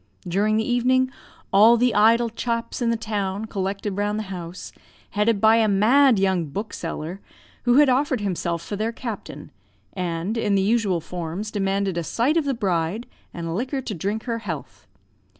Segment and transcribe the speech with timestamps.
[0.27, 1.11] During the evening,
[1.53, 4.71] all the idle chaps in the town collected round the house,
[5.11, 7.19] headed by a mad young bookseller,
[7.65, 9.51] who had offered himself for their captain,
[9.93, 14.23] and, in the usual forms, demanded a sight of the bride, and liquor to drink
[14.23, 14.87] her health.